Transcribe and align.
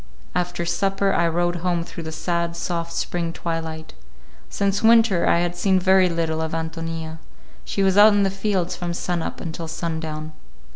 After 0.33 0.65
supper 0.65 1.13
I 1.13 1.27
rode 1.27 1.57
home 1.57 1.83
through 1.83 2.01
the 2.05 2.11
sad, 2.11 2.55
soft 2.57 2.91
spring 2.91 3.31
twilight. 3.31 3.93
Since 4.49 4.81
winter 4.81 5.27
I 5.27 5.41
had 5.41 5.55
seen 5.55 5.79
very 5.79 6.09
little 6.09 6.41
of 6.41 6.53
Ántonia. 6.53 7.19
She 7.65 7.83
was 7.83 7.99
out 7.99 8.13
in 8.13 8.23
the 8.23 8.31
fields 8.31 8.75
from 8.75 8.95
sun 8.95 9.21
up 9.21 9.39
until 9.39 9.67
sun 9.67 9.99
down. 9.99 10.31